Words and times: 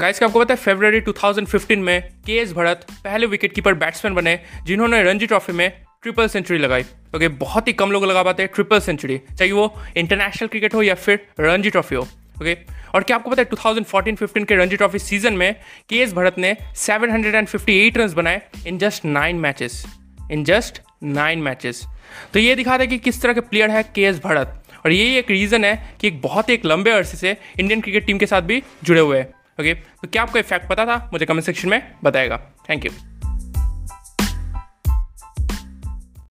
Guys 0.00 0.22
आपको 0.22 0.40
पता 0.40 0.54
है 0.54 0.60
फरवरी 0.60 1.00
2015 1.00 1.76
में 1.76 2.08
के 2.26 2.36
एस 2.40 2.52
भरत 2.52 2.86
पहले 3.04 3.26
विकेट 3.26 3.52
कीपर 3.52 3.74
बैट्समैन 3.74 4.14
बने, 4.14 4.38
जिन्होंने 4.66 5.02
रणजी 5.02 5.26
ट्रॉफी 5.26 5.52
में 5.52 5.70
ट्रिपल 6.02 6.28
सेंचुरी 6.28 6.58
लगाई। 6.58 6.82
ओके 7.16 7.28
बहुत 7.36 7.66
ही 7.68 7.72
कम 7.72 7.90
लोग 7.92 8.04
लगा 8.04 8.22
पाते 8.22 8.42
हैं 8.42 8.50
ट्रिपल 8.54 8.80
सेंचुरी 8.80 9.18
चाहे 9.18 9.50
वो 9.52 9.74
इंटरनेशनल 9.96 10.48
क्रिकेट 10.48 10.74
हो 10.74 10.82
या 10.82 10.94
फिर 10.94 11.20
रणजी 11.40 11.70
ट्रॉफी 11.70 11.94
हो। 11.94 12.02
ओके 12.40 12.56
और 12.94 13.02
क्या 13.02 13.16
आपको 13.16 13.30
पता 13.30 13.42
है 13.42 13.48
2014-15 13.50 14.44
के 14.44 14.56
रणजी 14.56 14.76
ट्रॉफी 14.76 14.98
सीज़न 14.98 15.32
में 15.32 15.54
के 15.88 15.96
एस 15.96 16.12
भरत 16.12 16.38
ने 16.38 16.56
758 16.76 17.96
रन 17.96 18.12
बनाए 18.14 18.40
in 18.66 18.78
just 18.78 19.04
nine 19.04 19.36
matches 19.36 19.84
in 20.30 20.44
just 20.44 20.80
nine 21.02 21.38
matches 21.38 21.82
तो 22.34 22.38
ये 22.38 22.54
दिखाता 22.54 22.82
है 22.82 22.86
कि 22.86 22.98
किस 22.98 23.20
तरह 23.22 23.32
के 23.32 23.40
प्लेयर 23.40 23.70
है 23.70 23.82
के 23.94 24.02
एस 24.02 24.20
भरत 24.24 24.62
और 24.86 24.92
यही 24.92 25.16
एक 25.16 25.30
रीज़न 25.30 25.64
है 25.64 25.74
कि 26.00 26.08
एक 26.08 26.20
बहुत 26.22 26.48
ही 26.48 26.54
एक 26.54 26.64
लंबे 26.64 26.90
अरसे 26.90 27.16
से 27.16 27.36
इंडियन 27.60 27.80
क्रिकेट 27.80 28.06
टीम 28.06 28.18
के 28.18 28.26
साथ 28.26 28.42
भी 28.42 28.62
जुड़े 28.84 29.00
हुए 29.00 29.18
हैं। 29.18 29.28
ओके 29.60 29.74
तो 29.74 30.08
क्या 30.08 30.22
आपको 30.22 30.38
इफ़ेक्ट 30.38 30.68
पता 30.68 30.86
था? 30.86 31.08
मुझे 31.12 31.26
कमेंट 31.26 31.44
सेक्शन 31.44 31.68
में 31.68 31.80
बताएगा. 32.04 32.40
Thank 32.70 32.84
you 32.86 33.09